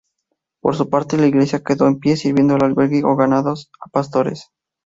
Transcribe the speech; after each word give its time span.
Por 0.61 0.75
suerte, 0.75 1.15
la 1.15 1.27
iglesia 1.27 1.63
quedó 1.63 1.85
en 1.85 1.99
pie, 1.99 2.17
sirviendo 2.17 2.55
de 2.57 2.65
albergue 2.65 3.03
a 3.05 3.15
ganados 3.15 3.69
y 3.85 3.89
pastores. 3.91 4.49